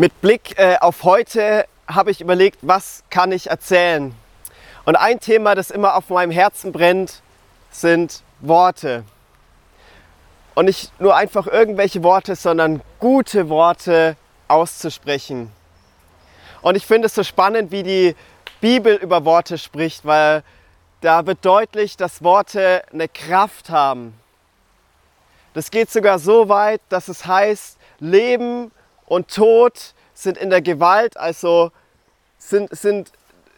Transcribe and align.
Mit 0.00 0.20
Blick 0.20 0.56
äh, 0.60 0.76
auf 0.80 1.02
heute 1.02 1.66
habe 1.88 2.12
ich 2.12 2.20
überlegt, 2.20 2.58
was 2.62 3.02
kann 3.10 3.32
ich 3.32 3.50
erzählen? 3.50 4.14
Und 4.84 4.94
ein 4.94 5.18
Thema, 5.18 5.56
das 5.56 5.72
immer 5.72 5.96
auf 5.96 6.08
meinem 6.08 6.30
Herzen 6.30 6.70
brennt, 6.70 7.20
sind 7.72 8.22
Worte. 8.38 9.02
Und 10.54 10.66
nicht 10.66 10.92
nur 11.00 11.16
einfach 11.16 11.48
irgendwelche 11.48 12.04
Worte, 12.04 12.36
sondern 12.36 12.80
gute 13.00 13.48
Worte 13.48 14.16
auszusprechen. 14.46 15.50
Und 16.62 16.76
ich 16.76 16.86
finde 16.86 17.06
es 17.06 17.16
so 17.16 17.24
spannend, 17.24 17.72
wie 17.72 17.82
die 17.82 18.14
Bibel 18.60 18.94
über 18.94 19.24
Worte 19.24 19.58
spricht, 19.58 20.04
weil 20.04 20.44
da 21.00 21.26
wird 21.26 21.44
deutlich, 21.44 21.96
dass 21.96 22.22
Worte 22.22 22.84
eine 22.92 23.08
Kraft 23.08 23.68
haben. 23.68 24.14
Das 25.54 25.72
geht 25.72 25.90
sogar 25.90 26.20
so 26.20 26.48
weit, 26.48 26.82
dass 26.88 27.08
es 27.08 27.26
heißt, 27.26 27.78
Leben 27.98 28.70
und 29.08 29.28
Tod 29.28 29.94
sind 30.14 30.36
in 30.36 30.50
der 30.50 30.60
Gewalt, 30.60 31.16
also 31.16 31.72
sind, 32.38 32.70
sind 32.76 33.10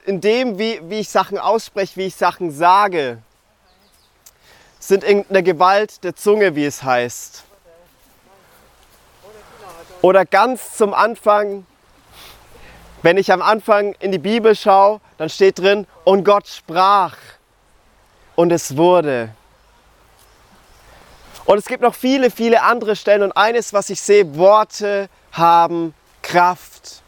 in 0.06 0.20
dem, 0.20 0.58
wie, 0.58 0.80
wie 0.84 1.00
ich 1.00 1.08
Sachen 1.08 1.38
ausspreche, 1.38 1.96
wie 1.96 2.06
ich 2.06 2.14
Sachen 2.14 2.52
sage, 2.52 3.18
sind 4.78 5.04
in 5.04 5.24
der 5.28 5.42
Gewalt 5.42 6.02
der 6.04 6.14
Zunge, 6.14 6.54
wie 6.54 6.64
es 6.64 6.82
heißt. 6.82 7.44
Oder 10.02 10.24
ganz 10.24 10.76
zum 10.76 10.94
Anfang, 10.94 11.66
wenn 13.02 13.18
ich 13.18 13.32
am 13.32 13.42
Anfang 13.42 13.94
in 13.98 14.12
die 14.12 14.18
Bibel 14.18 14.54
schaue, 14.54 15.00
dann 15.18 15.28
steht 15.28 15.58
drin, 15.58 15.86
und 16.04 16.24
Gott 16.24 16.46
sprach 16.46 17.16
und 18.36 18.52
es 18.52 18.76
wurde. 18.76 19.30
Und 21.44 21.58
es 21.58 21.66
gibt 21.66 21.82
noch 21.82 21.94
viele, 21.94 22.30
viele 22.30 22.62
andere 22.62 22.96
Stellen 22.96 23.22
und 23.22 23.32
eines, 23.32 23.72
was 23.72 23.90
ich 23.90 24.00
sehe, 24.00 24.36
Worte 24.36 25.08
haben 25.32 25.94
Kraft. 26.22 27.02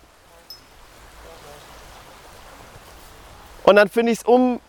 Und 3.65 3.77
dann 3.77 3.89
finde 3.89 4.13
ich 4.13 4.19
es 4.19 4.25
um, 4.25 4.61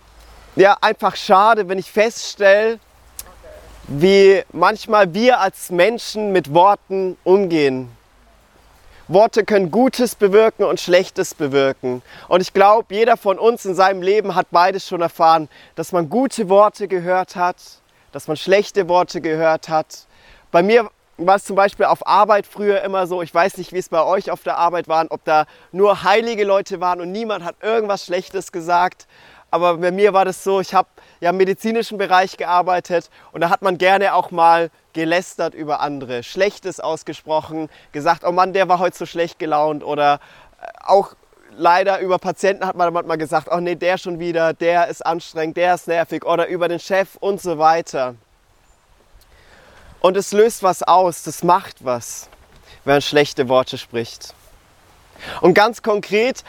ja, 0.55 0.77
einfach 0.81 1.15
schade, 1.15 1.67
wenn 1.67 1.79
ich 1.79 1.91
feststelle, 1.91 2.79
wie 3.87 4.43
manchmal 4.51 5.13
wir 5.13 5.39
als 5.39 5.71
Menschen 5.71 6.31
mit 6.31 6.53
Worten 6.53 7.17
umgehen. 7.23 7.89
Worte 9.07 9.43
können 9.43 9.69
Gutes 9.71 10.15
bewirken 10.15 10.63
und 10.63 10.79
Schlechtes 10.79 11.35
bewirken. 11.35 12.01
Und 12.29 12.41
ich 12.41 12.53
glaube, 12.53 12.93
jeder 12.93 13.17
von 13.17 13.37
uns 13.37 13.65
in 13.65 13.75
seinem 13.75 14.01
Leben 14.01 14.35
hat 14.35 14.47
beides 14.51 14.87
schon 14.87 15.01
erfahren, 15.01 15.49
dass 15.75 15.91
man 15.91 16.09
gute 16.09 16.47
Worte 16.47 16.87
gehört 16.87 17.35
hat, 17.35 17.57
dass 18.13 18.27
man 18.27 18.37
schlechte 18.37 18.87
Worte 18.87 19.19
gehört 19.19 19.67
hat. 19.67 20.07
Bei 20.51 20.63
mir 20.63 20.89
war 21.27 21.35
es 21.35 21.45
zum 21.45 21.55
Beispiel 21.55 21.85
auf 21.85 22.05
Arbeit 22.07 22.45
früher 22.47 22.81
immer 22.81 23.07
so, 23.07 23.21
ich 23.21 23.33
weiß 23.33 23.57
nicht, 23.57 23.73
wie 23.73 23.77
es 23.77 23.89
bei 23.89 24.03
euch 24.03 24.31
auf 24.31 24.43
der 24.43 24.57
Arbeit 24.57 24.87
war, 24.87 25.05
ob 25.09 25.23
da 25.23 25.45
nur 25.71 26.03
heilige 26.03 26.43
Leute 26.43 26.79
waren 26.79 27.01
und 27.01 27.11
niemand 27.11 27.43
hat 27.43 27.55
irgendwas 27.61 28.05
Schlechtes 28.05 28.51
gesagt. 28.51 29.07
Aber 29.51 29.77
bei 29.77 29.91
mir 29.91 30.13
war 30.13 30.25
das 30.25 30.43
so, 30.43 30.59
ich 30.61 30.73
habe 30.73 30.89
ja 31.19 31.29
im 31.29 31.37
medizinischen 31.37 31.99
Bereich 31.99 32.37
gearbeitet 32.37 33.11
und 33.33 33.41
da 33.41 33.51
hat 33.51 33.61
man 33.61 33.77
gerne 33.77 34.15
auch 34.15 34.31
mal 34.31 34.71
gelästert 34.93 35.53
über 35.53 35.79
andere, 35.79 36.23
Schlechtes 36.23 36.79
ausgesprochen, 36.79 37.69
gesagt, 37.91 38.23
oh 38.23 38.31
Mann, 38.31 38.53
der 38.53 38.67
war 38.67 38.79
heute 38.79 38.97
so 38.97 39.05
schlecht 39.05 39.37
gelaunt 39.37 39.83
oder 39.83 40.15
äh, 40.59 40.65
auch 40.83 41.15
leider 41.55 41.99
über 41.99 42.17
Patienten 42.17 42.65
hat 42.65 42.75
man 42.75 42.91
manchmal 42.93 43.17
gesagt, 43.17 43.47
oh 43.51 43.59
nee, 43.59 43.75
der 43.75 43.99
schon 43.99 44.19
wieder, 44.19 44.53
der 44.53 44.87
ist 44.87 45.05
anstrengend, 45.05 45.57
der 45.57 45.75
ist 45.75 45.87
nervig 45.87 46.25
oder 46.25 46.47
über 46.47 46.67
den 46.67 46.79
Chef 46.79 47.15
und 47.19 47.39
so 47.39 47.57
weiter. 47.57 48.15
Und 50.03 50.17
es 50.17 50.33
löst 50.33 50.63
was 50.63 50.83
aus, 50.83 51.23
das 51.23 51.43
macht 51.43 51.85
was, 51.85 52.27
wenn 52.83 52.95
man 52.95 53.01
schlechte 53.01 53.47
Worte 53.47 53.77
spricht. 53.77 54.35
Und 55.39 55.53
ganz 55.53 55.81
konkret 55.81 56.43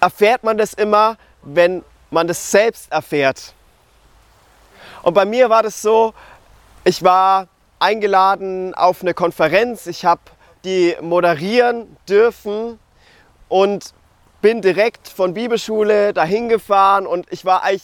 erfährt 0.00 0.44
man 0.44 0.56
das 0.56 0.72
immer, 0.72 1.16
wenn 1.42 1.84
man 2.12 2.28
das 2.28 2.52
selbst 2.52 2.92
erfährt. 2.92 3.54
Und 5.02 5.14
bei 5.14 5.24
mir 5.24 5.50
war 5.50 5.64
das 5.64 5.82
so, 5.82 6.14
ich 6.84 7.02
war 7.02 7.48
eingeladen 7.80 8.72
auf 8.72 9.02
eine 9.02 9.14
Konferenz, 9.14 9.88
ich 9.88 10.04
habe 10.04 10.20
die 10.64 10.96
moderieren 11.00 11.96
dürfen 12.08 12.78
und 13.48 13.94
bin 14.42 14.62
direkt 14.62 15.08
von 15.08 15.34
Bibelschule 15.34 16.12
dahin 16.12 16.48
gefahren 16.48 17.08
und 17.08 17.26
ich 17.32 17.44
war 17.44 17.64
eigentlich 17.64 17.82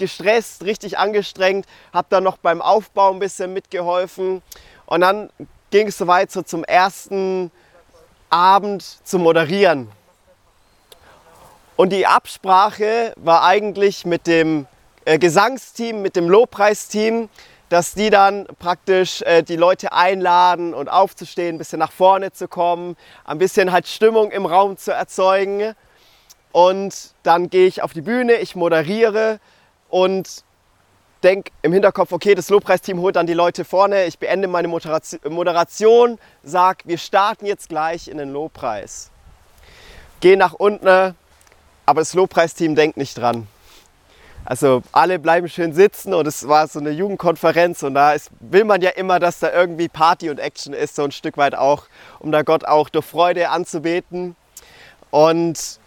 gestresst, 0.00 0.64
richtig 0.64 0.98
angestrengt, 0.98 1.66
habe 1.92 2.08
dann 2.10 2.24
noch 2.24 2.38
beim 2.38 2.60
Aufbau 2.60 3.12
ein 3.12 3.20
bisschen 3.20 3.52
mitgeholfen 3.52 4.42
und 4.86 5.00
dann 5.00 5.30
ging 5.70 5.86
es 5.86 5.98
soweit 5.98 6.32
so 6.32 6.42
zum 6.42 6.64
ersten 6.64 7.52
Abend 8.28 8.98
zu 9.04 9.20
moderieren. 9.20 9.88
Und 11.76 11.90
die 11.90 12.06
Absprache 12.06 13.14
war 13.16 13.44
eigentlich 13.44 14.04
mit 14.04 14.26
dem 14.26 14.66
äh, 15.04 15.18
Gesangsteam, 15.18 16.02
mit 16.02 16.16
dem 16.16 16.28
Lobpreisteam, 16.28 17.28
dass 17.70 17.94
die 17.94 18.10
dann 18.10 18.46
praktisch 18.58 19.22
äh, 19.22 19.42
die 19.42 19.56
Leute 19.56 19.92
einladen 19.92 20.74
und 20.74 20.88
aufzustehen, 20.88 21.54
ein 21.54 21.58
bisschen 21.58 21.78
nach 21.78 21.92
vorne 21.92 22.32
zu 22.32 22.48
kommen, 22.48 22.96
ein 23.24 23.38
bisschen 23.38 23.72
halt 23.72 23.86
Stimmung 23.86 24.30
im 24.32 24.44
Raum 24.44 24.76
zu 24.76 24.92
erzeugen. 24.92 25.74
Und 26.52 27.14
dann 27.22 27.48
gehe 27.48 27.66
ich 27.66 27.80
auf 27.80 27.92
die 27.92 28.02
Bühne, 28.02 28.34
ich 28.34 28.56
moderiere 28.56 29.38
und 29.90 30.44
denke 31.22 31.50
im 31.62 31.72
Hinterkopf, 31.72 32.12
okay, 32.12 32.34
das 32.34 32.48
Lobpreisteam 32.48 33.00
holt 33.00 33.16
dann 33.16 33.26
die 33.26 33.34
Leute 33.34 33.64
vorne, 33.64 34.06
ich 34.06 34.18
beende 34.18 34.48
meine 34.48 34.68
Moderation, 34.68 36.18
sage, 36.42 36.78
wir 36.84 36.98
starten 36.98 37.46
jetzt 37.46 37.68
gleich 37.68 38.08
in 38.08 38.16
den 38.16 38.32
Lobpreis. 38.32 39.10
Gehe 40.20 40.36
nach 40.36 40.54
unten, 40.54 40.86
aber 40.86 42.00
das 42.00 42.14
Lobpreisteam 42.14 42.74
denkt 42.74 42.96
nicht 42.96 43.18
dran. 43.18 43.46
Also 44.44 44.82
alle 44.92 45.18
bleiben 45.18 45.48
schön 45.50 45.74
sitzen 45.74 46.14
und 46.14 46.26
es 46.26 46.48
war 46.48 46.66
so 46.66 46.78
eine 46.78 46.90
Jugendkonferenz 46.90 47.82
und 47.82 47.94
da 47.94 48.14
ist, 48.14 48.30
will 48.40 48.64
man 48.64 48.80
ja 48.80 48.90
immer, 48.90 49.18
dass 49.18 49.38
da 49.38 49.52
irgendwie 49.52 49.88
Party 49.88 50.30
und 50.30 50.38
Action 50.40 50.72
ist, 50.72 50.96
so 50.96 51.04
ein 51.04 51.12
Stück 51.12 51.36
weit 51.36 51.54
auch, 51.54 51.84
um 52.20 52.32
da 52.32 52.42
Gott 52.42 52.64
auch 52.64 52.88
durch 52.88 53.04
Freude 53.04 53.50
anzubeten. 53.50 54.36
Und 55.10 55.78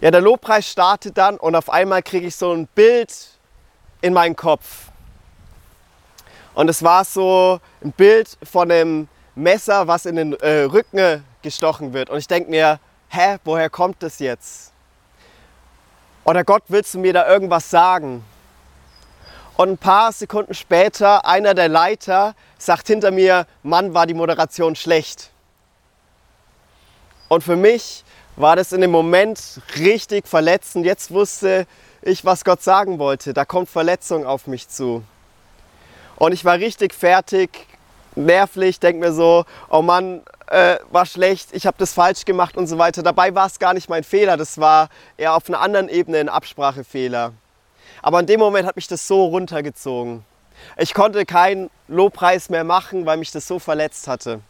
ja, 0.00 0.10
der 0.10 0.20
Lobpreis 0.20 0.68
startet 0.68 1.16
dann 1.16 1.36
und 1.36 1.54
auf 1.54 1.70
einmal 1.70 2.02
kriege 2.02 2.26
ich 2.26 2.34
so 2.34 2.52
ein 2.52 2.66
Bild 2.74 3.14
in 4.02 4.12
meinen 4.12 4.36
Kopf. 4.36 4.88
Und 6.54 6.68
es 6.68 6.82
war 6.82 7.04
so 7.04 7.60
ein 7.82 7.92
Bild 7.92 8.36
von 8.42 8.70
einem 8.70 9.08
Messer, 9.34 9.88
was 9.88 10.04
in 10.04 10.16
den 10.16 10.32
äh, 10.34 10.64
Rücken 10.64 11.24
gestochen 11.40 11.94
wird. 11.94 12.10
Und 12.10 12.18
ich 12.18 12.28
denke 12.28 12.50
mir, 12.50 12.78
hä, 13.08 13.38
woher 13.44 13.70
kommt 13.70 14.02
das 14.02 14.18
jetzt? 14.18 14.72
Oder 16.24 16.44
Gott, 16.44 16.64
willst 16.68 16.94
du 16.94 16.98
mir 16.98 17.12
da 17.12 17.26
irgendwas 17.26 17.70
sagen? 17.70 18.24
Und 19.56 19.70
ein 19.70 19.78
paar 19.78 20.12
Sekunden 20.12 20.54
später, 20.54 21.26
einer 21.26 21.54
der 21.54 21.68
Leiter 21.68 22.34
sagt 22.58 22.86
hinter 22.86 23.10
mir, 23.10 23.46
Mann, 23.62 23.94
war 23.94 24.06
die 24.06 24.14
Moderation 24.14 24.76
schlecht. 24.76 25.30
Und 27.28 27.42
für 27.42 27.56
mich 27.56 28.04
war 28.36 28.56
das 28.56 28.72
in 28.72 28.80
dem 28.80 28.90
Moment 28.90 29.60
richtig 29.76 30.26
verletzend. 30.26 30.86
Jetzt 30.86 31.10
wusste 31.10 31.62
ich, 31.62 31.66
was 32.24 32.44
Gott 32.44 32.62
sagen 32.62 32.98
wollte. 32.98 33.32
Da 33.32 33.44
kommt 33.44 33.68
Verletzung 33.68 34.26
auf 34.26 34.46
mich 34.46 34.68
zu. 34.68 35.02
Und 36.16 36.32
ich 36.32 36.44
war 36.44 36.54
richtig 36.54 36.94
fertig, 36.94 37.66
nervlich, 38.14 38.78
denke 38.80 39.00
mir 39.00 39.12
so, 39.12 39.44
oh 39.70 39.82
Mann, 39.82 40.22
äh, 40.48 40.76
war 40.90 41.06
schlecht, 41.06 41.48
ich 41.52 41.66
habe 41.66 41.76
das 41.78 41.94
falsch 41.94 42.24
gemacht 42.24 42.56
und 42.56 42.66
so 42.66 42.78
weiter. 42.78 43.02
Dabei 43.02 43.34
war 43.34 43.46
es 43.46 43.58
gar 43.58 43.74
nicht 43.74 43.88
mein 43.88 44.04
Fehler, 44.04 44.36
das 44.36 44.58
war 44.58 44.88
eher 45.16 45.34
auf 45.34 45.48
einer 45.48 45.60
anderen 45.60 45.88
Ebene 45.88 46.18
ein 46.18 46.28
Absprachefehler. 46.28 47.32
Aber 48.02 48.20
in 48.20 48.26
dem 48.26 48.40
Moment 48.40 48.66
hat 48.66 48.76
mich 48.76 48.86
das 48.86 49.06
so 49.06 49.24
runtergezogen. 49.26 50.24
Ich 50.76 50.94
konnte 50.94 51.24
keinen 51.24 51.70
Lobpreis 51.88 52.50
mehr 52.50 52.64
machen, 52.64 53.06
weil 53.06 53.16
mich 53.16 53.30
das 53.30 53.48
so 53.48 53.58
verletzt 53.58 54.08
hatte. 54.08 54.40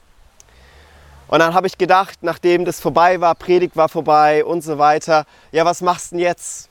Und 1.29 1.39
dann 1.39 1.55
habe 1.55 1.67
ich 1.67 1.79
gedacht, 1.79 2.19
nachdem 2.23 2.65
das 2.65 2.81
vorbei 2.81 3.21
war, 3.21 3.35
Predigt 3.35 3.77
war 3.77 3.89
vorbei 3.89 4.45
und 4.45 4.63
so 4.63 4.79
weiter, 4.79 5.25
ja, 5.51 5.65
was 5.65 5.81
machst 5.81 6.13
du 6.13 6.17
denn 6.17 6.25
jetzt? 6.25 6.69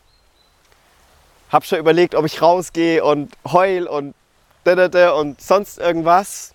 Hab 1.51 1.65
schon 1.65 1.79
überlegt, 1.79 2.15
ob 2.15 2.25
ich 2.25 2.41
rausgehe 2.41 3.03
und 3.03 3.31
heul 3.51 3.87
und 3.87 4.15
und 4.63 5.41
sonst 5.41 5.79
irgendwas. 5.79 6.53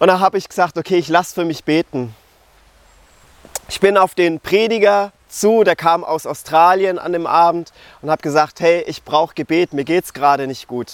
Und 0.00 0.08
dann 0.08 0.18
habe 0.18 0.38
ich 0.38 0.48
gesagt, 0.48 0.76
okay, 0.76 0.96
ich 0.96 1.08
lasse 1.08 1.34
für 1.34 1.44
mich 1.44 1.62
beten. 1.62 2.14
Ich 3.68 3.78
bin 3.78 3.96
auf 3.96 4.14
den 4.14 4.40
Prediger 4.40 5.12
zu, 5.28 5.64
der 5.64 5.76
kam 5.76 6.04
aus 6.04 6.26
Australien 6.26 6.98
an 6.98 7.12
dem 7.12 7.26
Abend 7.26 7.72
und 8.02 8.10
habe 8.10 8.22
gesagt, 8.22 8.60
hey, 8.60 8.82
ich 8.86 9.04
brauche 9.04 9.34
Gebet, 9.34 9.72
mir 9.72 9.84
geht 9.84 10.04
es 10.04 10.12
gerade 10.12 10.46
nicht 10.46 10.66
gut. 10.66 10.92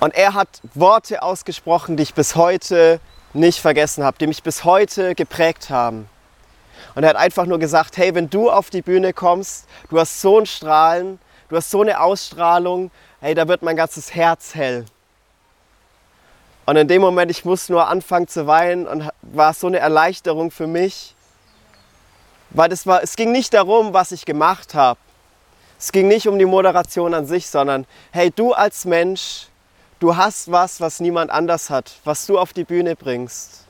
Und 0.00 0.14
er 0.14 0.34
hat 0.34 0.48
Worte 0.74 1.22
ausgesprochen, 1.22 1.96
die 1.96 2.02
ich 2.04 2.14
bis 2.14 2.34
heute 2.36 3.00
nicht 3.34 3.60
vergessen 3.60 4.02
habe, 4.02 4.16
die 4.18 4.26
mich 4.26 4.42
bis 4.42 4.64
heute 4.64 5.14
geprägt 5.14 5.70
haben. 5.70 6.08
Und 6.94 7.02
er 7.02 7.10
hat 7.10 7.16
einfach 7.16 7.46
nur 7.46 7.58
gesagt, 7.58 7.96
hey, 7.96 8.14
wenn 8.14 8.30
du 8.30 8.50
auf 8.50 8.70
die 8.70 8.82
Bühne 8.82 9.12
kommst, 9.12 9.66
du 9.90 9.98
hast 9.98 10.20
so 10.20 10.38
ein 10.38 10.46
Strahlen, 10.46 11.18
du 11.48 11.56
hast 11.56 11.70
so 11.70 11.82
eine 11.82 12.00
Ausstrahlung, 12.00 12.90
hey, 13.20 13.34
da 13.34 13.48
wird 13.48 13.62
mein 13.62 13.76
ganzes 13.76 14.14
Herz 14.14 14.54
hell. 14.54 14.84
Und 16.66 16.76
in 16.76 16.88
dem 16.88 17.02
Moment, 17.02 17.30
ich 17.30 17.44
musste 17.44 17.72
nur 17.72 17.88
anfangen 17.88 18.28
zu 18.28 18.46
weinen 18.46 18.86
und 18.86 19.08
war 19.22 19.54
so 19.54 19.66
eine 19.66 19.78
Erleichterung 19.78 20.50
für 20.50 20.66
mich, 20.66 21.14
weil 22.50 22.68
das 22.68 22.86
war, 22.86 23.02
es 23.02 23.16
ging 23.16 23.32
nicht 23.32 23.54
darum, 23.54 23.92
was 23.92 24.12
ich 24.12 24.24
gemacht 24.24 24.74
habe. 24.74 24.98
Es 25.78 25.92
ging 25.92 26.08
nicht 26.08 26.28
um 26.28 26.38
die 26.38 26.44
Moderation 26.44 27.14
an 27.14 27.26
sich, 27.26 27.48
sondern 27.48 27.86
hey, 28.12 28.30
du 28.30 28.52
als 28.52 28.84
Mensch, 28.84 29.46
du 29.98 30.16
hast 30.16 30.50
was, 30.52 30.80
was 30.80 31.00
niemand 31.00 31.30
anders 31.30 31.70
hat, 31.70 31.92
was 32.04 32.26
du 32.26 32.38
auf 32.38 32.52
die 32.52 32.64
Bühne 32.64 32.96
bringst. 32.96 33.64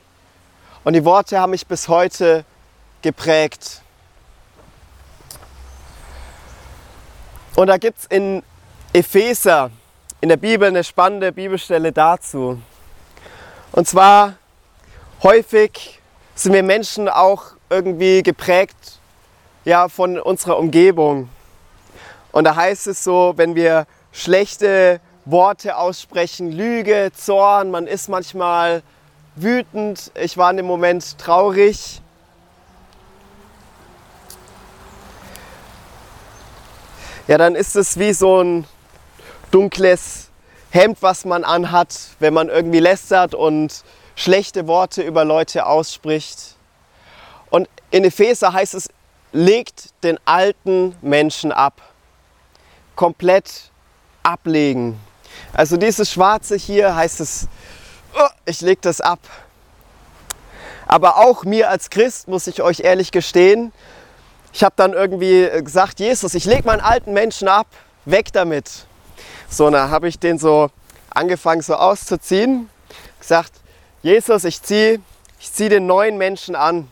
Und 0.82 0.94
die 0.94 1.04
Worte 1.04 1.38
haben 1.38 1.50
mich 1.50 1.66
bis 1.66 1.88
heute 1.88 2.44
geprägt. 3.02 3.82
Und 7.56 7.66
da 7.66 7.76
gibt 7.76 7.98
es 7.98 8.06
in 8.06 8.42
Epheser 8.92 9.70
in 10.20 10.28
der 10.28 10.36
Bibel 10.36 10.68
eine 10.68 10.84
spannende 10.84 11.32
Bibelstelle 11.32 11.92
dazu. 11.92 12.60
Und 13.72 13.88
zwar 13.88 14.34
häufig 15.22 16.00
sind 16.34 16.52
wir 16.52 16.62
Menschen 16.62 17.08
auch 17.08 17.52
irgendwie 17.68 18.22
geprägt 18.22 18.98
ja, 19.64 19.88
von 19.88 20.18
unserer 20.18 20.58
Umgebung. 20.58 21.28
Und 22.32 22.44
da 22.44 22.54
heißt 22.56 22.86
es 22.86 23.04
so, 23.04 23.34
wenn 23.36 23.54
wir 23.54 23.86
schlechte 24.12 25.00
Worte 25.24 25.76
aussprechen, 25.76 26.50
Lüge, 26.52 27.12
Zorn, 27.14 27.70
man 27.70 27.86
ist 27.86 28.08
manchmal 28.08 28.82
wütend, 29.36 30.10
ich 30.20 30.36
war 30.36 30.50
in 30.50 30.56
dem 30.58 30.66
Moment 30.66 31.18
traurig. 31.18 32.00
Ja, 37.30 37.38
dann 37.38 37.54
ist 37.54 37.76
es 37.76 37.96
wie 37.96 38.12
so 38.12 38.42
ein 38.42 38.66
dunkles 39.52 40.30
Hemd, 40.70 40.98
was 41.00 41.24
man 41.24 41.44
anhat, 41.44 41.94
wenn 42.18 42.34
man 42.34 42.48
irgendwie 42.48 42.80
lästert 42.80 43.36
und 43.36 43.84
schlechte 44.16 44.66
Worte 44.66 45.02
über 45.02 45.24
Leute 45.24 45.64
ausspricht. 45.64 46.56
Und 47.48 47.68
in 47.92 48.02
Epheser 48.02 48.52
heißt 48.52 48.74
es, 48.74 48.88
legt 49.30 49.90
den 50.02 50.18
alten 50.24 50.96
Menschen 51.02 51.52
ab. 51.52 51.80
Komplett 52.96 53.70
ablegen. 54.24 54.98
Also 55.52 55.76
dieses 55.76 56.10
Schwarze 56.10 56.56
hier 56.56 56.96
heißt 56.96 57.20
es, 57.20 57.46
oh, 58.18 58.28
ich 58.44 58.60
lege 58.60 58.80
das 58.80 59.00
ab. 59.00 59.20
Aber 60.84 61.18
auch 61.18 61.44
mir 61.44 61.70
als 61.70 61.90
Christ 61.90 62.26
muss 62.26 62.48
ich 62.48 62.60
euch 62.60 62.80
ehrlich 62.80 63.12
gestehen, 63.12 63.70
ich 64.52 64.64
habe 64.64 64.74
dann 64.76 64.92
irgendwie 64.92 65.48
gesagt, 65.62 66.00
Jesus, 66.00 66.34
ich 66.34 66.44
lege 66.44 66.66
meinen 66.66 66.80
alten 66.80 67.12
Menschen 67.12 67.48
ab, 67.48 67.66
weg 68.04 68.32
damit. 68.32 68.86
So, 69.48 69.70
dann 69.70 69.90
habe 69.90 70.08
ich 70.08 70.18
den 70.18 70.38
so 70.38 70.70
angefangen 71.10 71.62
so 71.62 71.74
auszuziehen, 71.74 72.68
gesagt, 73.18 73.52
Jesus, 74.02 74.44
ich 74.44 74.62
ziehe 74.62 75.00
ich 75.40 75.50
zieh 75.52 75.70
den 75.70 75.86
neuen 75.86 76.18
Menschen 76.18 76.54
an. 76.54 76.86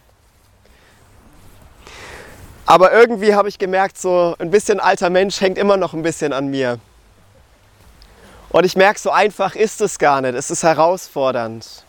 Aber 2.64 2.93
irgendwie 2.93 3.34
habe 3.34 3.49
ich 3.49 3.58
gemerkt, 3.58 3.99
so 3.99 4.34
ein 4.38 4.50
bisschen 4.50 4.81
alter 4.81 5.10
Mensch 5.10 5.40
hängt 5.40 5.58
immer 5.58 5.76
noch 5.76 5.93
ein 5.93 6.02
bisschen 6.02 6.32
an 6.32 6.49
mir. 6.49 6.78
Und 8.49 8.64
ich 8.64 8.75
merke, 8.75 8.99
so 8.99 9.10
einfach 9.10 9.55
ist 9.55 9.82
es 9.82 9.99
gar 9.99 10.22
nicht. 10.22 10.34
Es 10.34 10.50
ist 10.50 10.62
herausfordernd. 10.62 11.84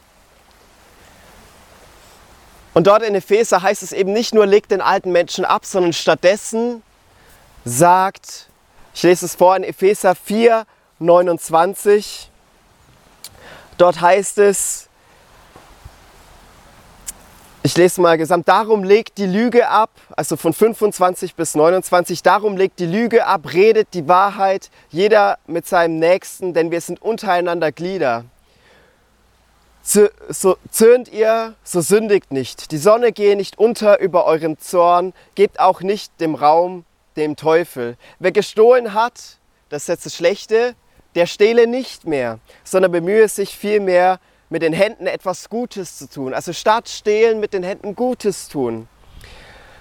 Und 2.74 2.88
dort 2.88 3.04
in 3.04 3.16
Epheser 3.16 3.62
heißt 3.62 3.84
es 3.84 3.92
eben 3.92 4.14
nicht 4.14 4.34
nur, 4.34 4.46
legt 4.46 4.72
den 4.72 4.82
alten 4.82 5.12
Menschen 5.12 5.46
ab, 5.46 5.66
sondern 5.66 5.94
stattdessen 5.94 6.84
sagt, 7.66 8.48
ich 8.94 9.04
lese 9.04 9.26
es 9.26 9.36
vor 9.36 9.56
in 9.56 9.64
Epheser 9.64 10.16
4, 10.16 10.66
29. 11.00 12.30
Dort 13.78 14.02
heißt 14.02 14.38
es, 14.40 14.90
ich 17.64 17.76
lese 17.78 18.02
mal 18.02 18.18
gesamt, 18.18 18.48
darum 18.48 18.84
legt 18.84 19.18
die 19.18 19.26
Lüge 19.26 19.68
ab, 19.68 19.92
also 20.16 20.38
von 20.38 20.54
25 20.54 21.36
bis 21.36 21.56
29, 21.56 22.24
darum 22.24 22.58
legt 22.58 22.80
die 22.80 22.86
Lüge 22.86 23.26
ab, 23.26 23.54
redet 23.54 23.94
die 23.94 24.08
Wahrheit, 24.08 24.70
jeder 24.90 25.38
mit 25.46 25.68
seinem 25.68 26.00
Nächsten, 26.00 26.54
denn 26.54 26.72
wir 26.72 26.82
sind 26.82 27.02
untereinander 27.02 27.72
Glieder. 27.72 28.26
So 29.92 30.56
zürnt 30.70 31.12
ihr, 31.12 31.56
so 31.64 31.82
sündigt 31.82 32.32
nicht. 32.32 32.72
Die 32.72 32.78
Sonne 32.78 33.12
gehe 33.12 33.36
nicht 33.36 33.58
unter 33.58 34.00
über 34.00 34.26
euren 34.26 34.60
Zorn, 34.60 35.14
gebt 35.34 35.60
auch 35.60 35.82
nicht 35.82 36.22
dem 36.22 36.36
Raum 36.36 36.86
dem 37.16 37.36
Teufel. 37.36 37.98
Wer 38.20 38.32
gestohlen 38.32 38.94
hat, 38.94 39.40
das 39.70 39.90
ist 39.90 40.06
das 40.06 40.16
Schlechte, 40.16 40.76
der 41.16 41.26
stehle 41.26 41.66
nicht 41.66 42.06
mehr, 42.06 42.38
sondern 42.64 42.92
bemühe 42.92 43.28
sich 43.28 43.58
vielmehr, 43.58 44.20
mit 44.50 44.62
den 44.62 44.74
Händen 44.74 45.08
etwas 45.08 45.50
Gutes 45.50 45.98
zu 45.98 46.08
tun. 46.08 46.36
Also 46.36 46.54
statt 46.54 46.88
stehlen, 46.88 47.40
mit 47.40 47.54
den 47.54 47.64
Händen 47.64 47.96
Gutes 47.96 48.48
tun, 48.48 48.88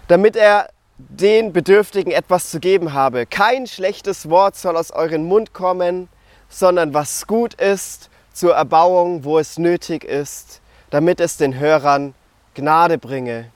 damit 0.09 0.37
er 0.37 0.71
den 0.97 1.53
Bedürftigen 1.53 2.13
etwas 2.13 2.51
zu 2.51 2.61
geben 2.61 2.95
habe. 2.95 3.27
Kein 3.27 3.67
schlechtes 3.67 4.31
Wort 4.31 4.57
soll 4.57 4.79
aus 4.79 4.91
euren 4.91 5.25
Mund 5.25 5.53
kommen, 5.53 6.09
sondern 6.49 6.95
was 6.95 7.27
gut 7.27 7.53
ist 7.61 8.09
zur 8.39 8.55
Erbauung, 8.55 9.25
wo 9.25 9.41
es 9.41 9.59
nötig 9.59 10.05
ist, 10.05 10.61
damit 10.91 11.19
es 11.19 11.37
den 11.39 11.59
Hörern 11.59 12.15
Gnade 12.55 12.97
bringe. 12.97 13.51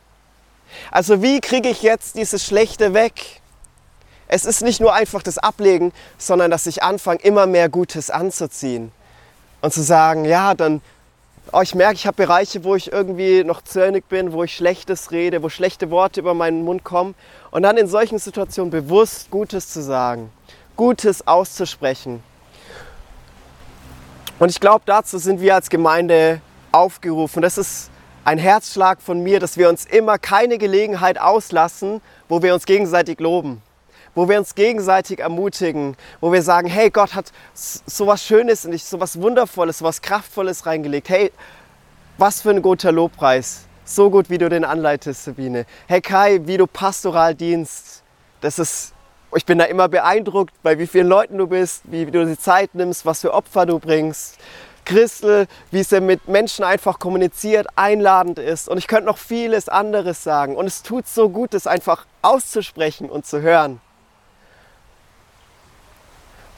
Also 0.90 1.22
wie 1.22 1.40
kriege 1.40 1.68
ich 1.68 1.82
jetzt 1.82 2.16
dieses 2.16 2.44
Schlechte 2.44 2.92
weg? 2.92 3.40
Es 4.26 4.44
ist 4.44 4.60
nicht 4.62 4.80
nur 4.80 4.92
einfach 4.92 5.22
das 5.22 5.38
Ablegen, 5.38 5.92
sondern 6.18 6.50
dass 6.50 6.66
ich 6.66 6.82
anfange, 6.82 7.20
immer 7.20 7.46
mehr 7.46 7.68
Gutes 7.68 8.10
anzuziehen. 8.10 8.90
Und 9.60 9.72
zu 9.72 9.82
sagen, 9.82 10.24
ja, 10.24 10.54
dann, 10.54 10.80
oh, 11.52 11.60
ich 11.60 11.76
merke, 11.76 11.94
ich 11.94 12.06
habe 12.08 12.16
Bereiche, 12.16 12.64
wo 12.64 12.74
ich 12.74 12.90
irgendwie 12.90 13.44
noch 13.44 13.62
zörnig 13.62 14.08
bin, 14.08 14.32
wo 14.32 14.42
ich 14.42 14.56
Schlechtes 14.56 15.12
rede, 15.12 15.44
wo 15.44 15.48
schlechte 15.48 15.90
Worte 15.90 16.18
über 16.18 16.34
meinen 16.34 16.64
Mund 16.64 16.82
kommen. 16.82 17.14
Und 17.52 17.62
dann 17.62 17.76
in 17.76 17.86
solchen 17.86 18.18
Situationen 18.18 18.72
bewusst 18.72 19.30
Gutes 19.30 19.68
zu 19.68 19.80
sagen, 19.80 20.32
Gutes 20.76 21.24
auszusprechen. 21.24 22.24
Und 24.42 24.48
ich 24.48 24.58
glaube, 24.58 24.82
dazu 24.86 25.18
sind 25.18 25.40
wir 25.40 25.54
als 25.54 25.70
Gemeinde 25.70 26.40
aufgerufen. 26.72 27.42
Das 27.42 27.58
ist 27.58 27.92
ein 28.24 28.38
Herzschlag 28.38 29.00
von 29.00 29.22
mir, 29.22 29.38
dass 29.38 29.56
wir 29.56 29.68
uns 29.68 29.84
immer 29.84 30.18
keine 30.18 30.58
Gelegenheit 30.58 31.16
auslassen, 31.16 32.00
wo 32.28 32.42
wir 32.42 32.52
uns 32.52 32.66
gegenseitig 32.66 33.20
loben 33.20 33.62
wo 34.16 34.28
wir 34.28 34.38
uns 34.38 34.56
gegenseitig 34.56 35.20
ermutigen, 35.20 35.96
wo 36.20 36.32
wir 36.32 36.42
sagen, 36.42 36.68
hey, 36.68 36.90
Gott 36.90 37.14
hat 37.14 37.32
so 37.54 38.06
was 38.06 38.22
Schönes 38.22 38.64
in 38.64 38.72
dich, 38.72 38.84
so 38.84 39.00
was 39.00 39.18
Wundervolles, 39.18 39.78
so 39.78 39.84
was 39.84 40.02
Kraftvolles 40.02 40.66
reingelegt. 40.66 41.08
Hey, 41.08 41.32
was 42.18 42.42
für 42.42 42.50
ein 42.50 42.62
guter 42.62 42.90
Lobpreis. 42.90 43.66
So 43.84 44.10
gut, 44.10 44.28
wie 44.28 44.38
du 44.38 44.48
den 44.48 44.64
anleitest, 44.64 45.24
Sabine. 45.24 45.66
Hey 45.86 46.00
Kai, 46.00 46.40
wie 46.44 46.56
du 46.56 46.66
pastoral 46.66 47.34
dienst. 47.34 48.02
Das 48.40 48.58
ist, 48.58 48.92
ich 49.34 49.46
bin 49.46 49.58
da 49.58 49.64
immer 49.64 49.88
beeindruckt, 49.88 50.54
bei 50.62 50.78
wie 50.78 50.86
vielen 50.86 51.08
Leuten 51.08 51.38
du 51.38 51.46
bist, 51.46 51.82
wie 51.84 52.06
du 52.06 52.26
die 52.26 52.38
Zeit 52.38 52.74
nimmst, 52.74 53.06
was 53.06 53.20
für 53.20 53.32
Opfer 53.32 53.66
du 53.66 53.78
bringst. 53.78 54.38
Christel, 54.84 55.46
wie 55.70 55.82
sie 55.82 56.00
mit 56.00 56.28
Menschen 56.28 56.64
einfach 56.64 56.98
kommuniziert, 56.98 57.66
einladend 57.76 58.38
ist. 58.38 58.68
Und 58.68 58.78
ich 58.78 58.88
könnte 58.88 59.06
noch 59.06 59.18
vieles 59.18 59.68
anderes 59.68 60.22
sagen. 60.22 60.56
Und 60.56 60.66
es 60.66 60.82
tut 60.82 61.06
so 61.06 61.28
gut, 61.28 61.54
es 61.54 61.66
einfach 61.66 62.04
auszusprechen 62.20 63.08
und 63.08 63.24
zu 63.24 63.40
hören. 63.42 63.80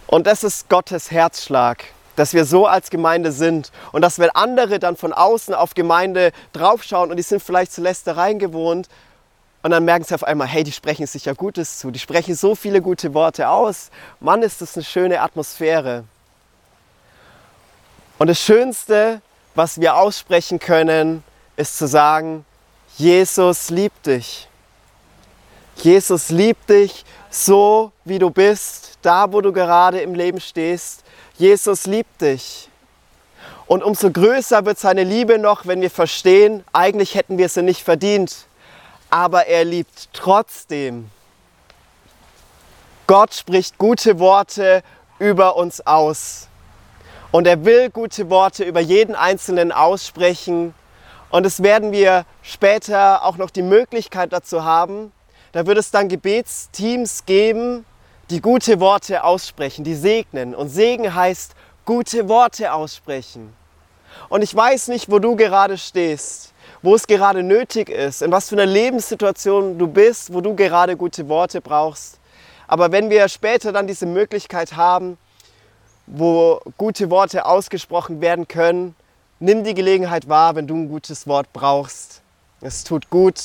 Und 0.07 0.27
das 0.27 0.45
ist 0.45 0.69
Gottes 0.69 1.11
Herzschlag, 1.11 1.85
dass 2.17 2.35
wir 2.35 2.45
so 2.45 2.67
als 2.67 2.91
Gemeinde 2.91 3.33
sind 3.33 3.73
und 3.93 4.03
dass 4.03 4.19
wenn 4.19 4.31
andere 4.31 4.79
dann 4.79 4.97
von 4.97 5.13
außen 5.13 5.55
auf 5.55 5.75
Gemeinde 5.75 6.33
draufschauen 6.53 7.11
und 7.11 7.17
die 7.17 7.23
sind 7.23 7.43
vielleicht 7.43 7.73
zu 7.73 7.83
Lästereien 7.83 8.39
gewohnt 8.39 8.89
und 9.65 9.71
dann 9.71 9.87
merken 9.87 10.05
sie 10.05 10.15
auf 10.15 10.25
einmal, 10.25 10.47
hey, 10.47 10.63
die 10.63 10.73
sprechen 10.73 11.07
sich 11.07 11.25
ja 11.25 11.33
Gutes 11.33 11.79
zu, 11.79 11.91
die 11.91 11.99
sprechen 11.99 12.35
so 12.35 12.55
viele 12.55 12.83
gute 12.83 13.15
Worte 13.15 13.49
aus. 13.49 13.91
Mann, 14.21 14.43
ist 14.43 14.61
das 14.61 14.77
eine 14.77 14.85
schöne 14.85 15.23
Atmosphäre. 15.23 16.05
Und 18.19 18.27
das 18.27 18.39
Schönste, 18.39 19.23
was 19.55 19.81
wir 19.81 19.97
aussprechen 19.97 20.59
können, 20.59 21.25
ist 21.57 21.79
zu 21.79 21.89
sagen, 21.89 22.45
Jesus 22.99 23.71
liebt 23.71 24.05
dich. 24.05 24.49
Jesus 25.77 26.29
liebt 26.29 26.69
dich 26.69 27.03
so, 27.31 27.91
wie 28.05 28.19
du 28.19 28.29
bist, 28.29 28.99
da, 29.01 29.33
wo 29.33 29.41
du 29.41 29.51
gerade 29.51 30.03
im 30.03 30.15
Leben 30.15 30.43
stehst. 30.43 31.05
Jesus 31.39 31.87
liebt 31.87 32.21
dich. 32.21 32.69
Und 33.67 33.83
umso 33.83 34.11
größer 34.11 34.67
wird 34.67 34.79
seine 34.79 35.05
Liebe 35.05 35.39
noch, 35.39 35.65
wenn 35.65 35.81
wir 35.81 35.91
verstehen, 35.91 36.65
eigentlich 36.75 37.15
hätten 37.15 37.39
wir 37.39 37.49
sie 37.49 37.63
nicht 37.63 37.83
verdient, 37.83 38.47
aber 39.11 39.47
er 39.47 39.65
liebt 39.65 40.09
trotzdem. 40.13 41.11
Gott 43.07 43.35
spricht 43.35 43.79
gute 43.79 44.19
Worte 44.19 44.83
über 45.19 45.57
uns 45.57 45.87
aus. 45.87 46.49
Und 47.33 47.47
er 47.47 47.65
will 47.65 47.91
gute 47.91 48.31
Worte 48.31 48.65
über 48.65 48.81
jeden 48.81 49.15
Einzelnen 49.15 49.73
aussprechen. 49.73 50.75
Und 51.31 51.45
es 51.45 51.63
werden 51.63 51.93
wir 51.93 52.25
später 52.43 53.25
auch 53.25 53.37
noch 53.37 53.51
die 53.51 53.63
Möglichkeit 53.63 54.33
dazu 54.33 54.65
haben, 54.65 55.13
da 55.55 55.67
wird 55.67 55.79
es 55.79 55.93
dann 55.93 56.09
Gebetsteams 56.09 57.27
geben, 57.27 57.85
die 58.31 58.41
gute 58.41 58.81
Worte 58.81 59.23
aussprechen, 59.23 59.85
die 59.85 59.95
segnen. 59.95 60.53
Und 60.53 60.69
Segen 60.69 61.15
heißt 61.15 61.55
gute 61.85 62.29
Worte 62.29 62.73
aussprechen. 62.73 63.55
Und 64.29 64.43
ich 64.43 64.53
weiß 64.53 64.89
nicht, 64.89 65.11
wo 65.11 65.21
du 65.21 65.37
gerade 65.37 65.79
stehst, 65.79 66.54
wo 66.85 66.95
es 66.95 67.07
gerade 67.07 67.43
nötig 67.43 67.89
ist, 67.89 68.21
in 68.21 68.31
was 68.31 68.51
für 68.51 68.57
einer 68.57 68.67
Lebenssituation 68.67 69.79
du 69.79 69.87
bist, 69.87 70.35
wo 70.35 70.43
du 70.43 70.55
gerade 70.55 70.99
gute 70.99 71.27
Worte 71.31 71.63
brauchst. 71.63 72.19
Aber 72.67 72.93
wenn 72.93 73.09
wir 73.09 73.27
später 73.29 73.73
dann 73.73 73.87
diese 73.87 74.05
Möglichkeit 74.05 74.77
haben, 74.77 75.17
wo 76.07 76.61
gute 76.77 77.09
Worte 77.09 77.47
ausgesprochen 77.47 78.21
werden 78.21 78.47
können, 78.49 78.95
nimm 79.41 79.65
die 79.65 79.73
Gelegenheit 79.73 80.29
wahr, 80.29 80.57
wenn 80.57 80.67
du 80.67 80.75
ein 80.75 80.91
gutes 80.91 81.27
Wort 81.27 81.51
brauchst. 81.55 82.21
Es 82.61 82.85
tut 82.85 83.09
gut. 83.09 83.41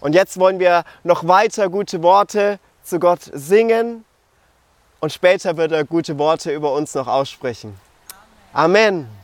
Und 0.00 0.16
jetzt 0.16 0.40
wollen 0.40 0.58
wir 0.58 0.82
noch 1.04 1.28
weiter 1.28 1.68
gute 1.68 2.02
Worte 2.02 2.58
zu 2.82 2.98
Gott 2.98 3.20
singen 3.32 4.04
und 4.98 5.12
später 5.12 5.56
wird 5.56 5.70
er 5.70 5.84
gute 5.84 6.18
Worte 6.18 6.52
über 6.52 6.72
uns 6.72 6.96
noch 6.96 7.06
aussprechen. 7.06 7.78
Amen. 8.52 9.21